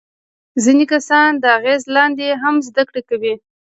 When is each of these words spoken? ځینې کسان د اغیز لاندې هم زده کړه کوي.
ځینې 0.63 0.85
کسان 0.93 1.29
د 1.37 1.43
اغیز 1.57 1.81
لاندې 1.95 2.27
هم 2.41 2.55
زده 2.67 2.83
کړه 2.89 3.01
کوي. 3.09 3.33